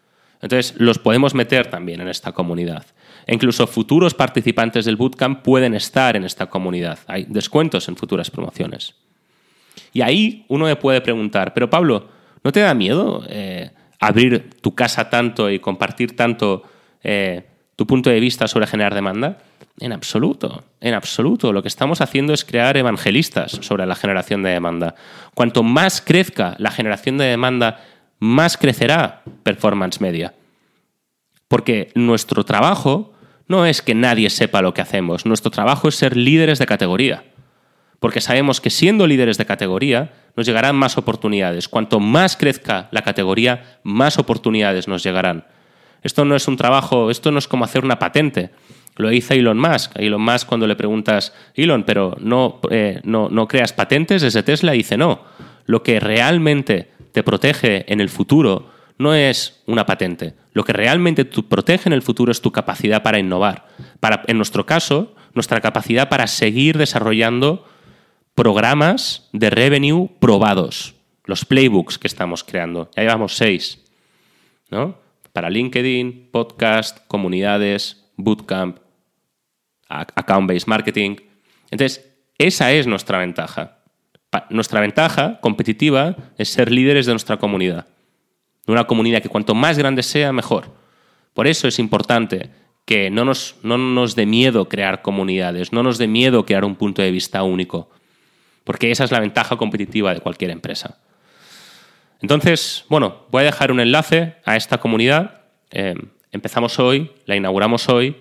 Entonces, 0.41 0.75
los 0.79 0.99
podemos 0.99 1.35
meter 1.35 1.67
también 1.67 2.01
en 2.01 2.09
esta 2.09 2.33
comunidad. 2.33 2.87
E 3.27 3.35
incluso 3.35 3.67
futuros 3.67 4.15
participantes 4.15 4.85
del 4.85 4.97
bootcamp 4.97 5.43
pueden 5.43 5.75
estar 5.75 6.17
en 6.17 6.25
esta 6.25 6.47
comunidad. 6.47 6.99
Hay 7.07 7.27
descuentos 7.29 7.89
en 7.89 7.97
futuras 7.97 8.31
promociones. 8.31 8.95
Y 9.93 10.03
ahí 10.03 10.45
uno 10.49 10.67
me 10.67 10.77
puede 10.77 11.01
preguntar, 11.01 11.55
pero 11.55 11.69
Pablo, 11.69 12.09
¿no 12.45 12.53
te 12.53 12.61
da 12.61 12.73
miedo 12.75 13.25
eh, 13.29 13.71
abrir 13.99 14.51
tu 14.61 14.75
casa 14.75 15.11
tanto 15.11 15.51
y 15.51 15.59
compartir 15.59 16.15
tanto 16.15 16.63
eh, 17.03 17.48
tu 17.79 17.87
punto 17.87 18.11
de 18.11 18.19
vista 18.19 18.49
sobre 18.49 18.67
generar 18.67 18.93
demanda? 18.93 19.39
En 19.79 19.93
absoluto, 19.93 20.65
en 20.81 20.95
absoluto. 20.95 21.53
Lo 21.53 21.63
que 21.63 21.69
estamos 21.69 22.01
haciendo 22.01 22.35
es 22.35 22.45
crear 22.45 22.77
evangelistas 22.77 23.53
sobre 23.53 23.87
la 23.87 23.95
generación 23.95 24.43
de 24.43 24.51
demanda. 24.51 24.97
Cuanto 25.33 25.63
más 25.63 26.01
crezca 26.01 26.57
la 26.59 26.73
generación 26.73 27.19
de 27.19 27.27
demanda, 27.27 27.79
más 28.19 28.57
crecerá 28.57 29.23
performance 29.45 30.01
media. 30.01 30.35
Porque 31.47 31.93
nuestro 31.95 32.45
trabajo 32.45 33.13
no 33.47 33.65
es 33.65 33.81
que 33.81 33.95
nadie 33.95 34.29
sepa 34.29 34.61
lo 34.61 34.75
que 34.75 34.83
hacemos, 34.83 35.25
nuestro 35.25 35.53
trabajo 35.53 35.87
es 35.87 35.95
ser 35.95 36.17
líderes 36.17 36.59
de 36.59 36.67
categoría. 36.67 37.27
Porque 38.01 38.21
sabemos 38.21 38.61
que 38.61 38.71
siendo 38.71 39.07
líderes 39.07 39.39
de 39.39 39.47
categoría 39.47 40.11
nos 40.35 40.47
llegarán 40.47 40.75
más 40.75 40.99
oportunidades. 40.99 41.69
Cuanto 41.69 42.01
más 42.01 42.37
crezca 42.37 42.89
la 42.91 43.03
categoría, 43.03 43.79
más 43.85 44.19
oportunidades 44.19 44.89
nos 44.89 45.05
llegarán. 45.05 45.45
Esto 46.03 46.25
no 46.25 46.37
es 46.37 46.49
un 46.49 46.57
trabajo, 46.57 47.11
esto 47.11 47.31
no 47.31 47.39
es 47.39 47.49
como 47.49 47.65
hacer 47.65 47.85
una 47.85 47.99
patente. 47.99 48.51
Lo 48.97 49.13
hizo 49.13 49.35
Elon 49.35 49.59
Musk. 49.59 49.93
Elon 49.97 50.21
Musk 50.21 50.47
cuando 50.47 50.67
le 50.67 50.77
preguntas, 50.77 51.33
Elon, 51.55 51.85
pero 51.85 52.17
no, 52.21 52.61
eh, 52.71 53.01
no, 53.05 53.29
no 53.29 53.47
creas 53.47 53.73
patentes 53.73 54.23
desde 54.23 54.43
Tesla, 54.43 54.73
dice 54.73 54.97
no. 54.97 55.23
Lo 55.67 55.83
que 55.83 56.01
realmente 56.01 56.91
te 57.13 57.23
protege 57.23 57.91
en 57.93 58.01
el 58.01 58.09
futuro 58.09 58.71
no 58.99 59.15
es 59.15 59.63
una 59.67 59.87
patente. 59.87 60.35
Lo 60.53 60.65
que 60.65 60.73
realmente 60.73 61.25
te 61.25 61.43
protege 61.43 61.89
en 61.89 61.93
el 61.93 62.03
futuro 62.03 62.33
es 62.33 62.41
tu 62.41 62.51
capacidad 62.51 63.03
para 63.03 63.19
innovar. 63.19 63.69
Para, 64.01 64.23
en 64.27 64.37
nuestro 64.37 64.67
caso, 64.67 65.15
nuestra 65.35 65.61
capacidad 65.61 66.09
para 66.09 66.27
seguir 66.27 66.77
desarrollando 66.77 67.65
programas 68.35 69.29
de 69.33 69.51
revenue 69.51 70.11
probados. 70.19 70.95
Los 71.25 71.45
playbooks 71.45 71.99
que 71.99 72.09
estamos 72.09 72.43
creando. 72.43 72.91
Ya 72.97 73.03
llevamos 73.03 73.37
seis. 73.37 73.85
¿no? 74.71 74.97
Para 75.39 75.51
LinkedIn, 75.51 76.31
podcast, 76.33 77.07
comunidades, 77.07 78.11
bootcamp, 78.17 78.79
account-based 79.89 80.67
marketing. 80.67 81.15
Entonces, 81.71 82.13
esa 82.39 82.73
es 82.73 82.89
nuestra 82.89 83.19
ventaja. 83.19 83.79
Nuestra 84.51 84.81
ventaja 84.81 85.39
competitiva 85.41 86.17
es 86.39 86.49
ser 86.49 86.73
líderes 86.73 87.07
de 87.07 87.13
nuestra 87.13 87.37
comunidad 87.37 87.87
de 88.67 88.73
una 88.73 88.89
comunidad 88.89 89.23
que 89.23 89.29
cuanto 89.29 89.55
más 89.55 89.79
grande 89.79 90.03
sea, 90.03 90.33
mejor. 90.33 90.75
Por 91.35 91.47
eso 91.47 91.69
es 91.69 91.79
importante 91.79 92.51
que 92.85 93.09
no 93.09 93.25
nos, 93.25 93.55
no 93.63 93.79
nos 93.79 94.17
dé 94.17 94.27
miedo 94.27 94.69
crear 94.69 95.03
comunidades, 95.03 95.73
no 95.73 95.85
nos 95.85 95.99
dé 95.99 96.09
miedo 96.09 96.47
crear 96.47 96.65
un 96.65 96.75
punto 96.75 97.01
de 97.01 97.13
vista 97.13 97.45
único, 97.45 97.91
porque 98.65 98.91
esa 98.91 99.05
es 99.05 99.13
la 99.13 99.21
ventaja 99.21 99.57
competitiva 99.57 100.13
de 100.13 100.21
cualquier 100.21 100.51
empresa. 100.51 100.99
Entonces, 102.21 102.85
bueno, 102.89 103.27
voy 103.31 103.43
a 103.43 103.47
dejar 103.47 103.71
un 103.71 103.81
enlace 103.81 104.35
a 104.45 104.57
esta 104.57 104.79
comunidad. 104.79 105.43
Eh, 105.71 105.95
empezamos 106.33 106.79
hoy, 106.79 107.13
la 107.27 107.37
inauguramos 107.37 107.89
hoy. 107.89 108.17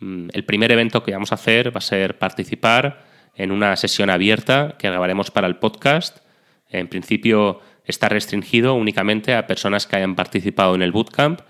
Mm, 0.00 0.28
el 0.32 0.44
primer 0.44 0.70
evento 0.70 1.02
que 1.02 1.12
vamos 1.12 1.32
a 1.32 1.36
hacer 1.36 1.74
va 1.74 1.78
a 1.78 1.82
ser 1.82 2.18
participar 2.18 3.04
en 3.34 3.50
una 3.50 3.74
sesión 3.76 4.10
abierta 4.10 4.76
que 4.78 4.88
grabaremos 4.88 5.30
para 5.30 5.46
el 5.46 5.56
podcast. 5.56 6.18
En 6.68 6.88
principio 6.88 7.60
está 7.84 8.08
restringido 8.08 8.74
únicamente 8.74 9.34
a 9.34 9.46
personas 9.46 9.86
que 9.86 9.96
hayan 9.96 10.14
participado 10.14 10.74
en 10.74 10.82
el 10.82 10.92
bootcamp 10.92 11.40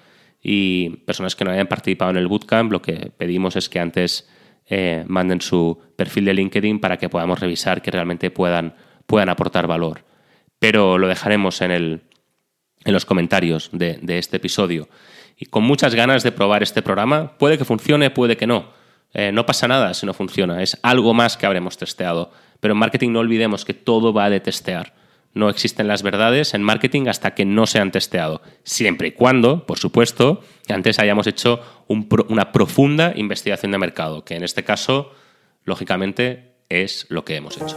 y 0.43 0.91
personas 1.07 1.37
que 1.37 1.45
no 1.45 1.51
hayan 1.51 1.67
participado 1.67 2.11
en 2.11 2.17
el 2.19 2.29
bootcamp, 2.29 2.71
lo 2.71 2.83
que 2.83 3.13
pedimos 3.17 3.57
es 3.57 3.69
que 3.69 3.81
antes 3.81 4.29
eh, 4.67 5.05
manden 5.07 5.41
su 5.41 5.79
perfil 5.97 6.27
de 6.27 6.35
LinkedIn 6.35 6.81
para 6.81 6.99
que 6.99 7.09
podamos 7.09 7.41
revisar 7.41 7.81
que 7.83 7.91
realmente 7.91 8.31
puedan, 8.31 8.75
puedan 9.07 9.29
aportar 9.29 9.67
valor. 9.67 10.05
Pero 10.65 10.97
lo 10.97 11.09
dejaremos 11.09 11.61
en, 11.61 11.71
el, 11.73 12.01
en 12.87 12.95
los 12.95 13.05
comentarios 13.05 13.69
de, 13.71 14.01
este 14.07 14.39
episodio. 14.39 14.89
Y 15.37 15.45
con 15.45 15.63
muchas 15.63 15.95
ganas 15.95 16.23
de 16.23 16.33
probar 16.33 16.63
este 16.63 16.81
programa, 16.81 17.37
puede 17.37 17.59
que 17.59 17.67
funcione, 17.67 18.09
puede 18.09 18.39
que 18.39 18.47
no. 18.47 18.71
Eh, 19.13 19.31
no 19.31 19.45
pasa 19.45 19.69
nada 19.69 19.93
si 19.93 20.07
no 20.07 20.15
funciona, 20.15 20.63
es 20.63 20.79
algo 20.83 21.13
más 21.13 21.37
que 21.37 21.45
habremos 21.45 21.77
testeado. 21.77 22.33
Pero 22.61 22.73
en 22.73 22.79
marketing 22.79 23.11
no 23.11 23.19
olvidemos 23.19 23.67
que 23.67 23.75
todo 23.75 24.15
va 24.15 24.31
de 24.31 24.41
testear. 24.41 24.95
No 25.35 25.51
existen 25.51 25.87
las 25.87 26.03
verdades 26.03 26.55
en 26.55 26.63
marketing 26.63 27.09
hasta 27.09 27.35
que 27.35 27.45
no 27.45 27.67
se 27.67 27.79
han 27.79 27.91
testeado. 27.91 28.41
Siempre 28.63 29.09
y 29.09 29.13
cuando, 29.13 29.67
por 29.67 29.79
supuesto, 29.79 30.43
antes 30.71 30.99
hayamos 30.99 31.27
hecho 31.27 31.61
una 31.89 32.53
profunda 32.53 33.13
investigación 33.17 33.71
de 33.71 33.77
mercado, 33.77 34.25
que 34.25 34.37
en 34.37 34.43
este 34.43 34.65
caso, 34.65 35.13
lógicamente, 35.65 36.55
es 36.71 37.05
lo 37.11 37.27
que 37.27 37.37
hemos 37.37 37.59
hecho. 37.59 37.77